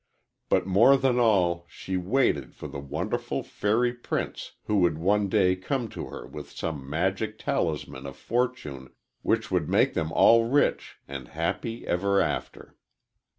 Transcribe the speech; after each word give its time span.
But 0.49 0.65
more 0.65 0.97
than 0.97 1.19
all 1.19 1.67
she 1.69 1.95
waited 1.95 2.55
for 2.55 2.67
the 2.67 2.79
wonderful 2.79 3.43
fairy 3.43 3.93
prince 3.93 4.53
who 4.65 4.77
would 4.77 4.97
one 4.97 5.29
day 5.29 5.55
come 5.55 5.89
to 5.89 6.07
her 6.07 6.25
with 6.25 6.49
some 6.49 6.89
magic 6.89 7.37
talisman 7.37 8.07
of 8.07 8.17
fortune 8.17 8.89
which 9.21 9.51
would 9.51 9.69
make 9.69 9.93
them 9.93 10.11
all 10.11 10.45
rich, 10.49 10.97
and 11.07 11.27
happy 11.27 11.85
ever 11.85 12.19
after. 12.19 12.75